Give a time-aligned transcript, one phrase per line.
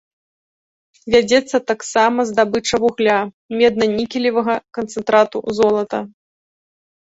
[1.15, 3.19] Вядзецца таксама здабыча вугля,
[3.59, 5.99] медна-нікелевага канцэнтрату, золата.